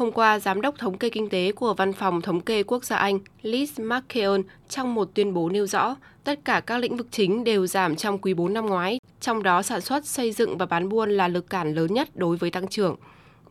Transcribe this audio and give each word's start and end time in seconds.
Hôm 0.00 0.12
qua, 0.12 0.38
Giám 0.38 0.60
đốc 0.60 0.78
Thống 0.78 0.98
kê 0.98 1.10
Kinh 1.10 1.28
tế 1.28 1.52
của 1.52 1.74
Văn 1.74 1.92
phòng 1.92 2.22
Thống 2.22 2.40
kê 2.40 2.62
Quốc 2.62 2.84
gia 2.84 2.96
Anh 2.96 3.18
Liz 3.42 3.66
McKeown 3.76 4.42
trong 4.68 4.94
một 4.94 5.14
tuyên 5.14 5.34
bố 5.34 5.48
nêu 5.48 5.66
rõ 5.66 5.96
tất 6.24 6.44
cả 6.44 6.60
các 6.60 6.78
lĩnh 6.78 6.96
vực 6.96 7.06
chính 7.10 7.44
đều 7.44 7.66
giảm 7.66 7.96
trong 7.96 8.18
quý 8.18 8.34
4 8.34 8.52
năm 8.52 8.66
ngoái, 8.66 9.00
trong 9.20 9.42
đó 9.42 9.62
sản 9.62 9.80
xuất, 9.80 10.06
xây 10.06 10.32
dựng 10.32 10.58
và 10.58 10.66
bán 10.66 10.88
buôn 10.88 11.10
là 11.10 11.28
lực 11.28 11.50
cản 11.50 11.74
lớn 11.74 11.94
nhất 11.94 12.08
đối 12.14 12.36
với 12.36 12.50
tăng 12.50 12.68
trưởng. 12.68 12.96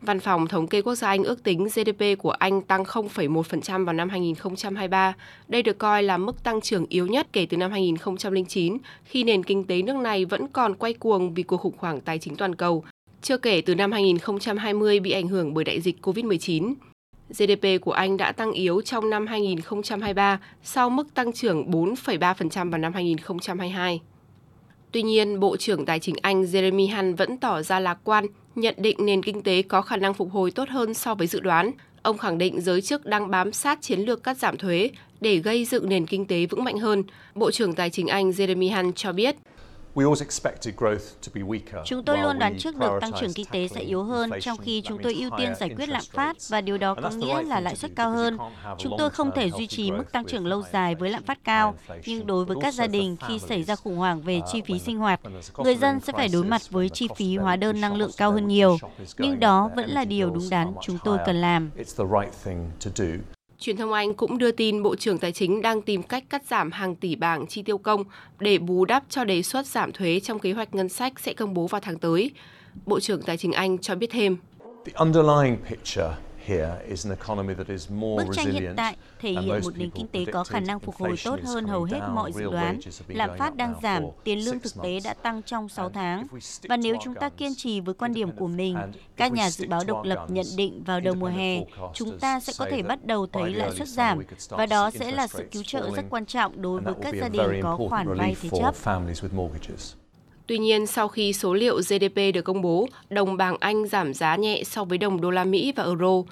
Văn 0.00 0.20
phòng 0.20 0.46
Thống 0.46 0.66
kê 0.66 0.82
Quốc 0.82 0.94
gia 0.94 1.08
Anh 1.08 1.24
ước 1.24 1.42
tính 1.42 1.64
GDP 1.64 2.18
của 2.18 2.30
Anh 2.30 2.62
tăng 2.62 2.82
0,1% 2.82 3.84
vào 3.84 3.92
năm 3.92 4.08
2023. 4.08 5.14
Đây 5.48 5.62
được 5.62 5.78
coi 5.78 6.02
là 6.02 6.18
mức 6.18 6.42
tăng 6.42 6.60
trưởng 6.60 6.86
yếu 6.88 7.06
nhất 7.06 7.26
kể 7.32 7.46
từ 7.46 7.56
năm 7.56 7.70
2009, 7.70 8.78
khi 9.04 9.24
nền 9.24 9.42
kinh 9.42 9.64
tế 9.64 9.82
nước 9.82 9.96
này 9.96 10.24
vẫn 10.24 10.48
còn 10.48 10.74
quay 10.74 10.94
cuồng 10.94 11.34
vì 11.34 11.42
cuộc 11.42 11.56
khủng 11.56 11.78
hoảng 11.78 12.00
tài 12.00 12.18
chính 12.18 12.36
toàn 12.36 12.54
cầu, 12.54 12.84
chưa 13.22 13.36
kể 13.36 13.60
từ 13.60 13.74
năm 13.74 13.92
2020 13.92 15.00
bị 15.00 15.10
ảnh 15.10 15.28
hưởng 15.28 15.54
bởi 15.54 15.64
đại 15.64 15.80
dịch 15.80 15.96
COVID-19. 16.02 16.74
GDP 17.28 17.80
của 17.80 17.92
Anh 17.92 18.16
đã 18.16 18.32
tăng 18.32 18.52
yếu 18.52 18.82
trong 18.82 19.10
năm 19.10 19.26
2023 19.26 20.40
sau 20.62 20.90
mức 20.90 21.14
tăng 21.14 21.32
trưởng 21.32 21.70
4,3% 21.70 22.70
vào 22.70 22.78
năm 22.78 22.92
2022. 22.92 24.00
Tuy 24.92 25.02
nhiên, 25.02 25.40
Bộ 25.40 25.56
trưởng 25.56 25.84
Tài 25.84 26.00
chính 26.00 26.14
Anh 26.22 26.42
Jeremy 26.42 26.96
Hunt 26.96 27.18
vẫn 27.18 27.36
tỏ 27.36 27.62
ra 27.62 27.80
lạc 27.80 27.98
quan, 28.04 28.26
nhận 28.54 28.74
định 28.78 28.96
nền 29.00 29.22
kinh 29.22 29.42
tế 29.42 29.62
có 29.62 29.82
khả 29.82 29.96
năng 29.96 30.14
phục 30.14 30.30
hồi 30.30 30.50
tốt 30.50 30.68
hơn 30.68 30.94
so 30.94 31.14
với 31.14 31.26
dự 31.26 31.40
đoán. 31.40 31.70
Ông 32.02 32.18
khẳng 32.18 32.38
định 32.38 32.60
giới 32.60 32.82
chức 32.82 33.06
đang 33.06 33.30
bám 33.30 33.52
sát 33.52 33.82
chiến 33.82 34.00
lược 34.00 34.22
cắt 34.22 34.38
giảm 34.38 34.56
thuế 34.56 34.90
để 35.20 35.36
gây 35.36 35.64
dựng 35.64 35.88
nền 35.88 36.06
kinh 36.06 36.26
tế 36.26 36.46
vững 36.46 36.64
mạnh 36.64 36.78
hơn. 36.78 37.04
Bộ 37.34 37.50
trưởng 37.50 37.72
Tài 37.72 37.90
chính 37.90 38.06
Anh 38.06 38.30
Jeremy 38.30 38.76
Hunt 38.76 38.96
cho 38.96 39.12
biết, 39.12 39.36
Chúng 41.84 42.04
tôi 42.04 42.18
luôn 42.18 42.38
đoán 42.38 42.58
trước 42.58 42.76
được 42.76 42.98
tăng 43.00 43.12
trưởng 43.20 43.32
kinh 43.32 43.46
tế 43.50 43.68
sẽ 43.68 43.80
yếu 43.80 44.02
hơn, 44.02 44.30
trong 44.40 44.58
khi 44.58 44.82
chúng 44.84 45.02
tôi 45.02 45.14
ưu 45.14 45.30
tiên 45.38 45.54
giải 45.60 45.70
quyết 45.76 45.88
lạm 45.88 46.02
phát 46.12 46.36
và 46.48 46.60
điều 46.60 46.78
đó 46.78 46.94
có 47.02 47.10
nghĩa 47.10 47.42
là 47.42 47.60
lãi 47.60 47.76
suất 47.76 47.90
cao 47.96 48.10
hơn. 48.10 48.38
Chúng 48.78 48.92
tôi 48.98 49.10
không 49.10 49.30
thể 49.34 49.50
duy 49.50 49.66
trì 49.66 49.90
mức 49.90 50.12
tăng 50.12 50.24
trưởng 50.24 50.46
lâu 50.46 50.62
dài 50.72 50.94
với 50.94 51.10
lạm 51.10 51.22
phát 51.22 51.38
cao, 51.44 51.74
nhưng 52.06 52.26
đối 52.26 52.44
với 52.44 52.56
các 52.60 52.74
gia 52.74 52.86
đình 52.86 53.16
khi 53.28 53.38
xảy 53.38 53.64
ra 53.64 53.76
khủng 53.76 53.96
hoảng 53.96 54.22
về 54.22 54.40
chi 54.52 54.62
phí 54.66 54.78
sinh 54.78 54.98
hoạt, 54.98 55.20
người 55.58 55.76
dân 55.76 56.00
sẽ 56.00 56.12
phải 56.12 56.28
đối 56.28 56.44
mặt 56.44 56.62
với 56.70 56.88
chi 56.88 57.08
phí 57.16 57.36
hóa 57.36 57.56
đơn 57.56 57.80
năng 57.80 57.96
lượng 57.96 58.10
cao 58.16 58.32
hơn 58.32 58.48
nhiều. 58.48 58.78
Nhưng 59.18 59.40
đó 59.40 59.70
vẫn 59.76 59.90
là 59.90 60.04
điều 60.04 60.30
đúng 60.30 60.50
đắn 60.50 60.72
chúng 60.82 60.98
tôi 61.04 61.18
cần 61.26 61.36
làm. 61.36 61.70
Truyền 63.60 63.76
thông 63.76 63.92
Anh 63.92 64.14
cũng 64.14 64.38
đưa 64.38 64.50
tin 64.50 64.82
Bộ 64.82 64.96
trưởng 64.96 65.18
Tài 65.18 65.32
chính 65.32 65.62
đang 65.62 65.82
tìm 65.82 66.02
cách 66.02 66.24
cắt 66.30 66.42
giảm 66.46 66.72
hàng 66.72 66.96
tỷ 66.96 67.16
bảng 67.16 67.46
chi 67.46 67.62
tiêu 67.62 67.78
công 67.78 68.04
để 68.38 68.58
bù 68.58 68.84
đắp 68.84 69.02
cho 69.08 69.24
đề 69.24 69.42
xuất 69.42 69.66
giảm 69.66 69.92
thuế 69.92 70.20
trong 70.20 70.38
kế 70.38 70.52
hoạch 70.52 70.74
ngân 70.74 70.88
sách 70.88 71.20
sẽ 71.20 71.32
công 71.32 71.54
bố 71.54 71.66
vào 71.66 71.80
tháng 71.80 71.98
tới. 71.98 72.30
Bộ 72.86 73.00
trưởng 73.00 73.22
Tài 73.22 73.36
chính 73.36 73.52
Anh 73.52 73.78
cho 73.78 73.94
biết 73.94 74.10
thêm. 74.10 74.36
Bức 78.16 78.26
tranh 78.32 78.50
hiện 78.50 78.74
tại 78.76 78.96
thể 79.20 79.32
hiện 79.32 79.60
một 79.62 79.76
nền 79.76 79.90
kinh 79.90 80.08
tế 80.08 80.24
có 80.32 80.44
khả 80.44 80.60
năng 80.60 80.80
phục 80.80 80.96
hồi 80.96 81.16
tốt 81.24 81.40
hơn 81.44 81.64
hầu 81.64 81.84
hết 81.84 82.00
mọi 82.14 82.32
dự 82.32 82.50
đoán. 82.50 82.80
Lạm 83.08 83.30
phát 83.38 83.56
đang 83.56 83.74
giảm, 83.82 84.02
tiền 84.24 84.38
lương 84.38 84.60
thực 84.60 84.72
tế 84.82 85.00
đã 85.04 85.14
tăng 85.14 85.42
trong 85.42 85.68
6 85.68 85.90
tháng. 85.90 86.26
Và 86.68 86.76
nếu 86.76 86.96
chúng 87.04 87.14
ta 87.14 87.28
kiên 87.28 87.54
trì 87.54 87.80
với 87.80 87.94
quan 87.94 88.12
điểm 88.12 88.32
của 88.32 88.46
mình, 88.46 88.76
các 89.16 89.32
nhà 89.32 89.50
dự 89.50 89.66
báo 89.68 89.80
độc 89.86 90.04
lập 90.04 90.26
nhận 90.28 90.46
định 90.56 90.82
vào 90.86 91.00
đầu 91.00 91.14
mùa 91.14 91.26
hè, 91.26 91.64
chúng 91.94 92.18
ta 92.18 92.40
sẽ 92.40 92.52
có 92.58 92.66
thể 92.70 92.82
bắt 92.82 93.04
đầu 93.04 93.26
thấy 93.26 93.54
lãi 93.54 93.70
suất 93.76 93.88
giảm. 93.88 94.22
Và 94.48 94.66
đó 94.66 94.90
sẽ 94.90 95.10
là 95.10 95.26
sự 95.26 95.48
cứu 95.50 95.62
trợ 95.66 95.90
rất 95.96 96.04
quan 96.10 96.26
trọng 96.26 96.62
đối 96.62 96.80
với 96.80 96.94
các 97.02 97.14
gia 97.20 97.28
đình 97.28 97.60
có 97.62 97.78
khoản 97.88 98.06
vay 98.18 98.36
thế 98.42 98.48
chấp. 98.58 98.74
Tuy 100.50 100.58
nhiên, 100.58 100.86
sau 100.86 101.08
khi 101.08 101.32
số 101.32 101.54
liệu 101.54 101.76
GDP 101.76 102.34
được 102.34 102.42
công 102.42 102.62
bố, 102.62 102.88
đồng 103.10 103.36
bảng 103.36 103.56
Anh 103.60 103.86
giảm 103.86 104.14
giá 104.14 104.36
nhẹ 104.36 104.62
so 104.64 104.84
với 104.84 104.98
đồng 104.98 105.20
đô 105.20 105.30
la 105.30 105.44
Mỹ 105.44 105.72
và 105.76 105.84
euro. 105.84 106.22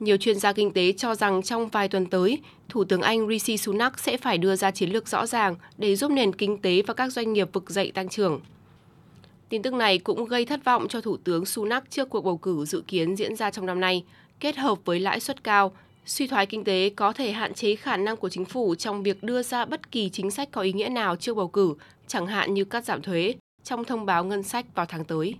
Nhiều 0.00 0.16
chuyên 0.16 0.38
gia 0.38 0.52
kinh 0.52 0.72
tế 0.72 0.92
cho 0.92 1.14
rằng 1.14 1.42
trong 1.42 1.68
vài 1.68 1.88
tuần 1.88 2.06
tới, 2.06 2.38
Thủ 2.68 2.84
tướng 2.84 3.02
Anh 3.02 3.28
Rishi 3.28 3.56
Sunak 3.56 3.98
sẽ 3.98 4.16
phải 4.16 4.38
đưa 4.38 4.56
ra 4.56 4.70
chiến 4.70 4.90
lược 4.90 5.08
rõ 5.08 5.26
ràng 5.26 5.56
để 5.78 5.96
giúp 5.96 6.10
nền 6.10 6.32
kinh 6.32 6.58
tế 6.58 6.82
và 6.86 6.94
các 6.94 7.12
doanh 7.12 7.32
nghiệp 7.32 7.48
vực 7.52 7.70
dậy 7.70 7.92
tăng 7.94 8.08
trưởng. 8.08 8.40
Tin 9.48 9.62
tức 9.62 9.74
này 9.74 9.98
cũng 9.98 10.24
gây 10.24 10.44
thất 10.44 10.64
vọng 10.64 10.88
cho 10.88 11.00
Thủ 11.00 11.16
tướng 11.16 11.46
Sunak 11.46 11.90
trước 11.90 12.10
cuộc 12.10 12.24
bầu 12.24 12.36
cử 12.36 12.64
dự 12.64 12.82
kiến 12.86 13.16
diễn 13.16 13.36
ra 13.36 13.50
trong 13.50 13.66
năm 13.66 13.80
nay, 13.80 14.04
kết 14.40 14.56
hợp 14.56 14.78
với 14.84 15.00
lãi 15.00 15.20
suất 15.20 15.44
cao, 15.44 15.72
suy 16.06 16.26
thoái 16.26 16.46
kinh 16.46 16.64
tế 16.64 16.90
có 16.96 17.12
thể 17.12 17.32
hạn 17.32 17.54
chế 17.54 17.76
khả 17.76 17.96
năng 17.96 18.16
của 18.16 18.28
chính 18.28 18.44
phủ 18.44 18.74
trong 18.74 19.02
việc 19.02 19.22
đưa 19.22 19.42
ra 19.42 19.64
bất 19.64 19.90
kỳ 19.90 20.08
chính 20.08 20.30
sách 20.30 20.48
có 20.52 20.62
ý 20.62 20.72
nghĩa 20.72 20.88
nào 20.88 21.16
trước 21.16 21.34
bầu 21.34 21.48
cử, 21.48 21.74
chẳng 22.06 22.26
hạn 22.26 22.54
như 22.54 22.64
cắt 22.64 22.84
giảm 22.84 23.02
thuế, 23.02 23.34
trong 23.68 23.84
thông 23.84 24.06
báo 24.06 24.24
ngân 24.24 24.42
sách 24.42 24.66
vào 24.74 24.86
tháng 24.86 25.04
tới. 25.04 25.38